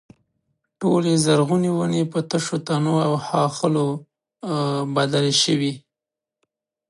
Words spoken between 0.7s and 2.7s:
ټولې زرغونې ونې په تشو